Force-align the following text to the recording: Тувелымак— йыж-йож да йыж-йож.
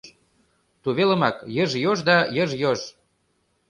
Тувелымак— 0.81 1.35
йыж-йож 1.55 1.99
да 2.07 2.17
йыж-йож. 2.35 2.79